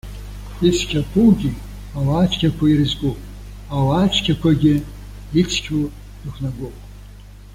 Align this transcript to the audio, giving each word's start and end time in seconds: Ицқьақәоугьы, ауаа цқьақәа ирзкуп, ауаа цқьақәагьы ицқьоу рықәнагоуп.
Ицқьақәоугьы, 0.67 1.51
ауаа 1.97 2.25
цқьақәа 2.31 2.65
ирзкуп, 2.67 3.17
ауаа 3.75 4.05
цқьақәагьы 4.13 4.73
ицқьоу 5.39 5.85
рықәнагоуп. 6.23 6.75